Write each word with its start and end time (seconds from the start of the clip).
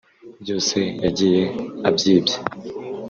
byose 0.41 0.77
yagiye 1.03 1.41
abyibye 1.89 2.35